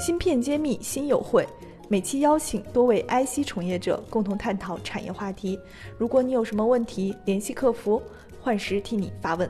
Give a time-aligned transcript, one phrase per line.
[0.00, 1.46] 芯片揭秘新友会，
[1.90, 5.60] 每期邀请多位 IC 从业者共同探讨产业话题。
[5.98, 8.02] 如果你有什么问题，联系客服，
[8.40, 9.48] 幻时替你发问。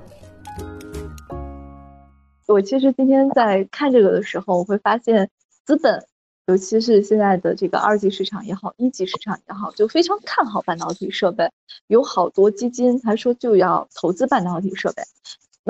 [2.48, 5.30] 我其实今天在看这个的时候，我会发现
[5.64, 6.04] 资本，
[6.46, 11.48] 尤其是现在的这个二级市场也好，一级市场也好，就非常看好半导体设备，
[11.86, 15.02] 有好多基金他说就要投资半导体设备。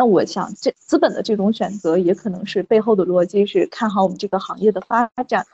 [0.01, 5.45] 那我想，这资本的这种选择也可能是背后的逻辑是看好我们这个行业的发展。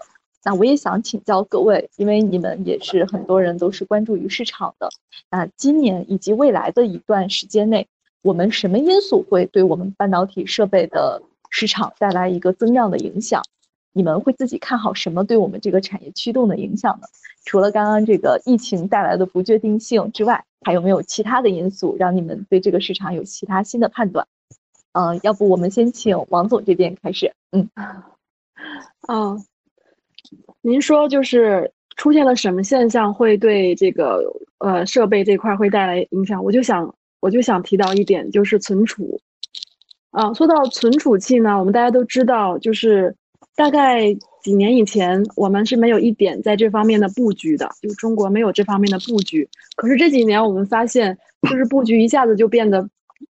[0.45, 4.89] 那我也想请教各位，因为你们也是很多人都是关注于市场的。
[5.33, 7.89] 那今年以及未来的一段时间内，
[8.23, 11.21] 我们什么因素会对我们半导体设备的
[11.51, 13.43] 市场带来一个增量的影响？
[13.97, 17.07] 你们会自己看好什么对我们这个产业驱动的影响呢？
[17.47, 24.27] 除了刚刚这个疫情带来的不确定性之外，还有没有其他的因素让你们对这个市场有其他新的判断？
[24.93, 27.33] 嗯，要不我们先请王总这边开始。
[27.53, 27.71] 嗯，
[29.01, 29.35] 啊，
[30.61, 34.21] 您说就是出现了什么现象会对这个
[34.59, 36.45] 呃设备这块会带来影响？
[36.45, 39.19] 我就想我就想提到一点，就是存储。
[40.11, 43.15] 啊，说到存储器呢，我们大家都知道，就是
[43.57, 49.49] 大概几年以前我们是没有一点在这方面的布局的，就中国没有这方面的布局。
[49.75, 51.19] 可是这几年我们发现，
[51.51, 52.89] 就是布局一下子就变得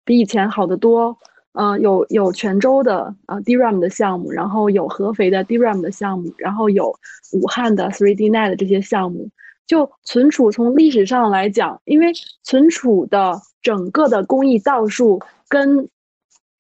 [0.05, 1.19] 比以前好得多。
[1.55, 6.95] 嗯，有有泉州的啊 DRAM 的项目，然后有合肥的 DRAM 的项目，然后有
[7.33, 9.29] 武汉的 3D NAND 的这些项目。
[9.67, 12.11] 就存储从历史上来讲，因为
[12.43, 15.89] 存储的整个的工艺道数跟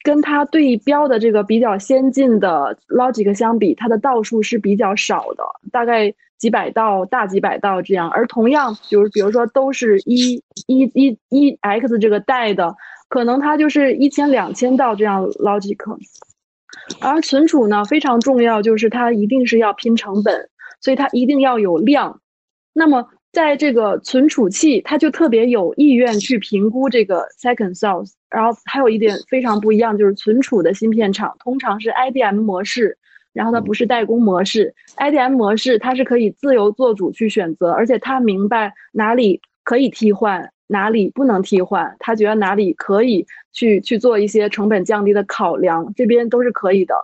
[0.03, 8.11] 跟它对标的这个比较先进的 Logic 相比，它的道数是比较少的，大概几百道、大几百道这样。
[8.11, 12.75] 而同样，就是比如说都是一一一一 X 这个代的。
[13.09, 15.77] 可能它就是一千两千道这样 logic，
[16.99, 20.49] 而存储呢非常重要，就是它一定是要拼成本，
[20.81, 22.23] 所以它一定要有量。
[22.73, 28.13] 那么在这个存储器，它就特别有意愿去评估这个 second source。
[28.31, 32.97] 然后还有一点非常不一样，就是存储的芯片厂通常是 IDM 模式，
[33.33, 34.75] 然后它不是代工模式。
[34.97, 40.51] IDM 模式它是可以自由做主去选择，而且它明白哪里可以替换。
[40.69, 41.95] 哪里不能替换？
[41.99, 46.95] 它觉得哪里可以去去做一些成本降低的考量，这边都是可以的，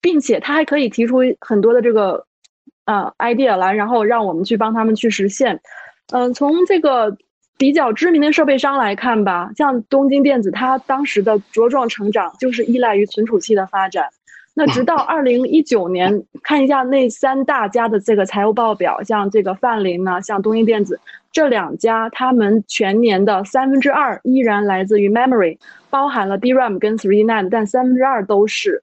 [0.00, 2.24] 并且它还可以提出很多的这个
[2.90, 5.60] 呃 idea 来，然后让我们去帮他们去实现。
[6.12, 7.16] 嗯，从这个
[7.56, 14.06] 比较知名的设备商来看吧，像东京电子，它当时的茁壮成长就是依赖于存储器的发展。
[14.52, 20.98] 那直到 二零一九年，看一下那三大家的这个财务报表，像这个范林呢，像东英电子
[21.30, 25.56] 这两家，他们全年的三分之二依然来自于 memory，
[25.88, 28.82] 包含了 DRAM 跟 3D NAND，但三分之二都是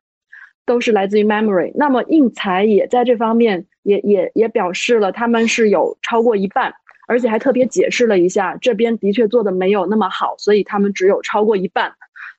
[0.68, 1.72] 都是来自于 memory。
[1.74, 6.72] 那么应材也在这方面也也也表示了他们是有超过一半，
[7.08, 11.92] 而且还特别解释了一下，这边的确做的没有那么好，所以他们只有超过一半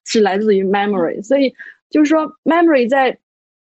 [0.05, 1.53] 是来自于 memory，所以。
[1.91, 3.17] 就是说，memory 在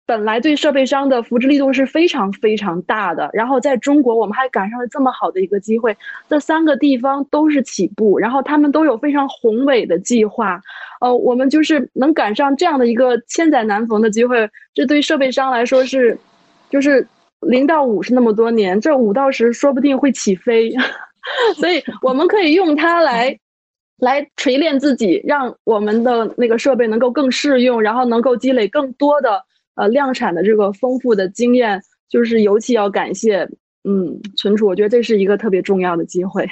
[0.09, 5.95] 本来对设备商的扶持力度是非常非常大的，然后在中国我们还赶上了这么好的一个机会，
[6.27, 10.59] 这三个地方都是起步，然后他们都有非常宏伟的计划，
[10.99, 16.17] 呃，我们就是能赶上这样的一个千载难逢的机会，这对设备商来说是，
[16.71, 17.07] 就是
[17.41, 20.73] 零到五是那么多年，这五到十说不定会起飞，
[21.55, 23.37] 所以我们可以用它来。
[24.01, 29.43] 来锤炼自己，让我们的那个设备能够更适用，然后能够积累更多的
[29.79, 33.47] 呃量产的这个丰富的经验，就是尤其要感谢
[33.85, 36.45] 嗯存储，我觉得这是一个特别重要的机会。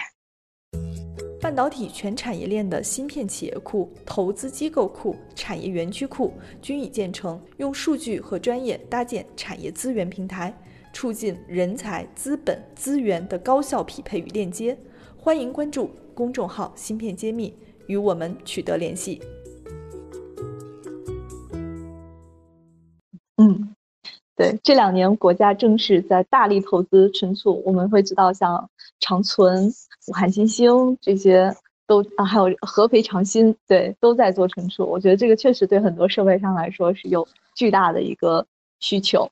[1.42, 10.58] 半导体全产业链的芯片企业库、投资机构库、产业园区库均已建成，用数据和专业搭建产业资源平台，
[10.94, 14.78] 促进人才、资本、资源的高效匹配与链接。
[15.18, 15.92] 欢迎关注。
[16.14, 17.54] 公众号“芯片揭秘”
[17.88, 19.22] 与我们取得联系。
[24.52, 29.74] 对，这两年国家正是在大力投资存储，我们会知道像长存、
[30.08, 31.54] 武汉新星这些
[31.86, 34.86] 都啊，还有合肥长鑫，对，都在做存储。
[34.86, 38.46] 我觉得这个确实对很多设备商来说是有巨大的一个
[38.80, 39.30] 需求。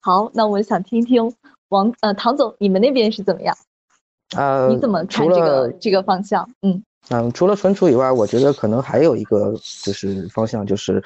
[0.00, 1.34] 好，那我想听听
[1.68, 3.56] 王呃唐总，你们那边是怎么样？
[4.36, 6.48] 呃，你怎么看这个这个方向？
[6.62, 9.52] 嗯嗯，除了存储以外，我觉得可能还有一个
[9.82, 11.02] 就是方向，就是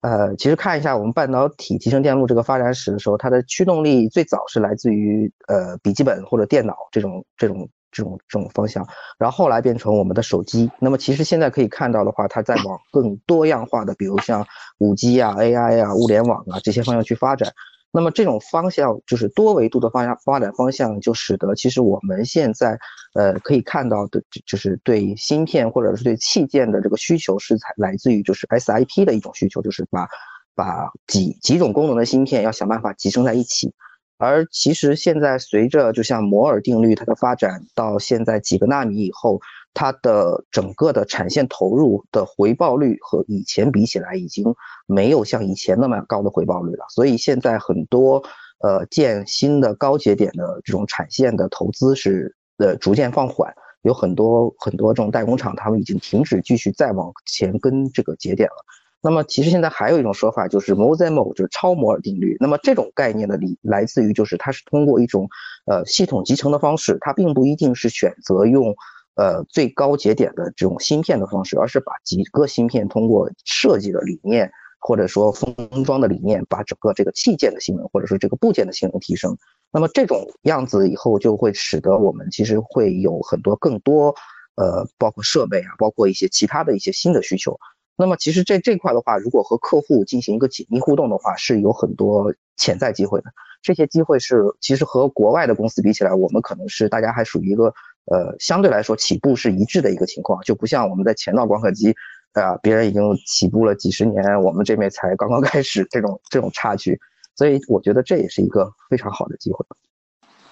[0.00, 8.86] 呃，其实看一下我们半导体集成电路这个发展史的时候，它的驱动力最早是来自于呃笔记本或者电脑这种这种这种这种方向，
[9.18, 10.70] 然后后来变成我们的手机。
[10.78, 14.46] 那么其实现在可以看到的话，它在往更多样化的，比如像
[14.78, 17.52] 五 G 啊、AI 啊、物联网啊这些方向去发展。
[17.90, 22.78] 那么这种方向就是多维度的方向发展方向，就使得其实我们现在
[23.14, 30.06] 呃可以看到的，就是对芯片或者是对器件的这个需求是才来自于就是 SIP 的一种需求，就是把
[30.54, 33.72] 把几几种功能的芯片要想办法集成在一起。
[34.18, 39.40] 而其实现在随着就像摩尔定律它的发展到现在几个纳米以后，
[39.78, 44.52] 它的整个的产线投入的回报率和以前比起来已经
[44.88, 46.84] 没有像以前那么高的回报率了。
[46.88, 48.20] 所以现在很多
[48.58, 58.56] 呃建新的高节点的这种产线的投资是呃逐渐放缓，有很多很多这种代工厂他们已经停止继续再往前跟这个节点了。
[59.00, 62.36] 那么其实现在还有一种说法，就是 m o s e m o 就是超摩尔定律。
[62.40, 65.28] 那么这种概念的理来自于，就是它是通过一种
[65.66, 68.74] 呃系统集成的方式，它并不一定是选择用
[69.18, 74.48] 呃最高节点的这种芯片的方式，而是把几个芯片通过设计的理念
[74.78, 79.36] 或者说封装的理念，把整个这个器件的性能或者说这个部件的性能提升。
[79.72, 84.14] 那么这种样子以后就会使得我们其实会有很多更多
[84.54, 87.58] 呃包括设备啊，包括一些其他的一些新的需求。
[87.96, 93.32] 那么其实这这块的话，如果和客户进行一个紧密互动的话，是有很多潜在机会的。
[93.62, 97.72] 这些机会是其实和国外的公司比起来，我们可能是大家还属于一个
[98.04, 101.94] 呃相对来说起步是一致的一个情况，就不像我们在前道光刻机，
[102.34, 107.00] 啊别人已经起步了几十年，我们这边才刚刚 开始这种这种差距。
[107.34, 109.64] 所以我觉得这也是一个非常好的机会。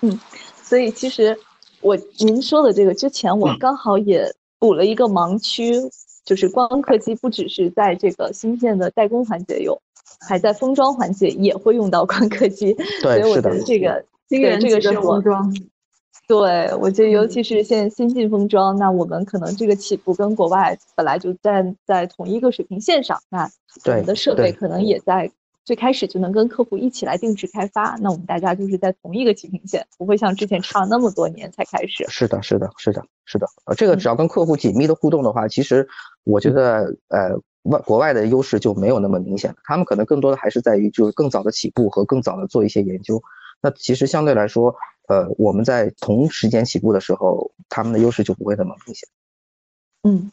[0.02, 0.20] 嗯，
[0.62, 1.37] 所以其实
[1.81, 4.25] 我您说的这个之前我刚好也
[4.58, 5.75] 补了一个盲区。
[6.25, 9.81] 就是光刻机不只是在这个芯片的代工环节用，
[10.19, 12.75] 还在封装环节也会用到光刻机。
[13.00, 15.55] 对，所以我觉得这个，对，这个是封装。
[16.26, 23.49] 对，我觉得尤其是现在先进封装，那我们可能这个起步跟国外本来就站在同一个水平线上，那
[23.85, 25.31] 我们的设备可能也在。
[25.66, 32.06] 最开始就能跟客户一起来定制开发，那我们大家就是在同一个起平线，不会像之前差了那么多年才开始。
[32.08, 33.48] 是的，是的，是的，是的。
[33.64, 35.88] 呃，这个只要跟客户紧密的互动的话，其实
[36.22, 37.34] 我觉得，呃，
[37.64, 43.20] 外国外的优势就没有那么明显了，他们可能更多的还是在于就是更早的起步和更早的做一些研究。
[43.60, 44.72] 那其实相对来说，
[45.08, 49.08] 呃，我们在同时间起步的时候，他们的优势就不会那么明显。
[50.04, 50.30] 嗯，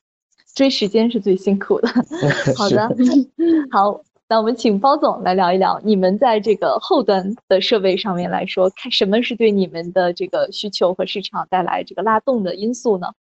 [0.54, 1.88] 追时间是最辛苦的。
[2.56, 2.88] 好的，
[3.74, 4.00] 好。
[4.34, 13.14] 那我们请包总来聊一聊，你们在这个后端的设备上面来说，看什么是对你们的这个需求和市场带来这个拉动的因素呢？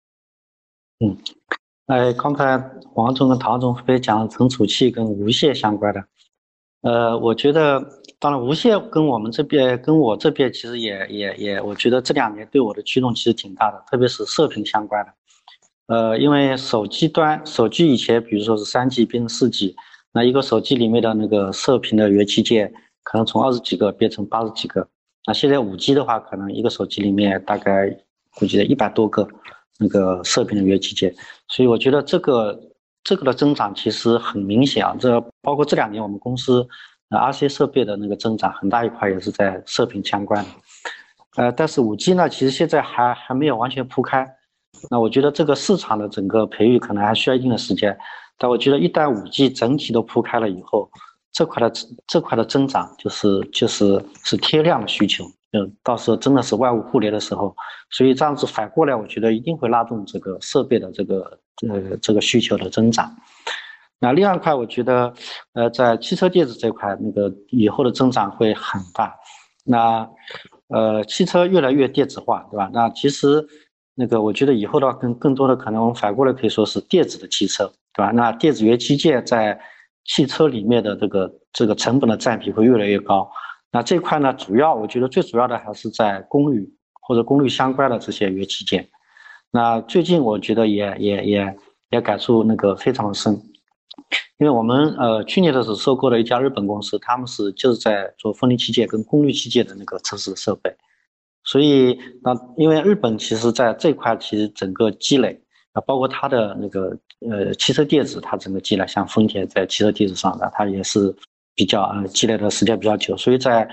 [1.00, 1.14] 嗯，
[1.84, 2.58] 哎，刚才
[2.94, 6.02] 王总跟唐总分别讲存储器跟无线相关的，
[6.80, 7.86] 呃，我觉得
[8.18, 15.12] 当然无线跟我们这边跟我这边其实也也也，我觉得这两年对我的驱动其实挺大的，特别是射频相关的，
[15.94, 19.76] 呃，因为手机端手机以前比如说是三 G 变成四 G。
[20.12, 22.72] 那一个手机里面的那个射频的元器件，
[23.02, 24.86] 可能从二十几个变成八十几个。
[25.26, 27.88] 那现在五 G 的话，可能一个手机里面大概
[28.34, 29.26] 估计在一百多个
[29.78, 31.14] 那个射频的元器件。
[31.48, 32.60] 所以我觉得这个
[33.04, 34.94] 这个的增长其实很明显啊。
[34.98, 36.66] 这包括这两年我们公司
[37.10, 40.50] 呃 RC 设备的那个增长很大一块也是在射频相关的。
[41.36, 44.28] 呃，但是五 G 呢，其实现在还还没有完全铺开。
[44.90, 47.96] 那我觉得这个市场的整个培育可能还需要一定的时间。
[48.38, 50.90] 但我觉得，一旦五 G 整体都铺开了以后，
[51.32, 51.72] 这块的
[52.06, 57.54] 这块的增长就是就是是贴量的需求，嗯，到时候真的是万物互联的时候，
[57.90, 63.14] 所以这样子反过来，我觉得一定会拉动这个设备的这个呃这个需求的增长。
[63.98, 65.14] 那另外一块，我觉得，
[65.52, 69.14] 呃，在汽车电子这块，那个以后的增长会很大。
[69.64, 70.10] 那
[70.66, 72.68] 呃，汽车越来越电子化，对吧？
[72.72, 73.46] 那其实
[73.94, 77.72] 那个我觉得以后的话，更更多的可能反过来可以说是电子的汽车。
[77.94, 78.10] 对吧？
[78.10, 79.60] 那电子元器件在
[80.04, 83.30] 汽车里面的这个这个成本的占比会越来越高。
[83.70, 86.68] 那这块呢，主要我觉得最主要的还是在功率
[87.00, 88.88] 或者功率相关的这些元器件。
[89.50, 91.56] 那最近我觉得也也也
[91.90, 93.34] 也感触那个非常深，
[94.38, 100.74] 因为我们呃去年的时候收购了一家日本公司，他们是就是在做分离器件跟功率器件的那个测试设备。
[101.44, 105.42] 所以那因为日本其实在这块其实整个积累。
[105.72, 106.96] 啊，包括它的那个
[107.30, 111.14] 呃汽车电子，它整个积累，像丰田在汽车电子上的，它也是
[111.54, 113.68] 比较呃积累的时间比较久，所以在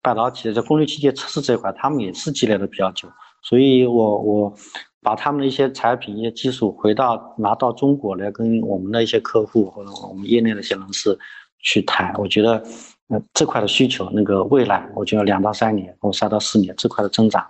[0.00, 3.08] 半导体在功率器件测试这一块，他们也是积累的比较久，
[3.42, 4.54] 所以我我
[5.02, 11.18] 把他们的一些产品、一些技术回到拿到中国来跟我们的一些客户或者我们业内的一些人士
[11.60, 12.62] 去谈，我觉得
[13.08, 17.46] 呃这块的需求，那个未来我觉得两到三年或三到四年这块的增长。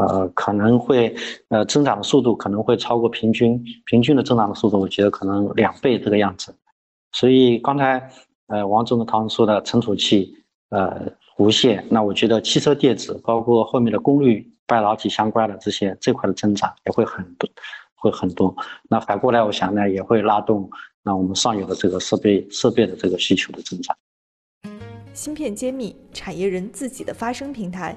[0.00, 1.14] 呃，可能会，
[1.48, 6.54] 呃，增长的速度可能会超过平均，平均的增长的速度，我觉得可能两倍这个样子。
[7.12, 8.10] 所以刚才，
[8.46, 10.34] 呃，王总的唐说的存储器，
[10.70, 17.48] 呃，无线，那我觉得汽车电子，包括后面的功率半导体相关的这些这块的增长也会很多，
[17.96, 18.54] 会很多。
[18.88, 20.70] 那反过来，我想呢，也会拉动
[21.02, 23.96] 那我们上游的这个设备设备的这个需求的增长。
[25.12, 27.96] 芯片揭秘，产业人自己的发声平台，